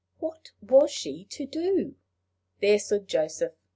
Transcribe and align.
What 0.17 0.49
was 0.63 0.89
she 0.89 1.25
to 1.25 1.45
do? 1.45 1.93
There 2.59 2.79
stood 2.79 3.07
Joseph! 3.07 3.53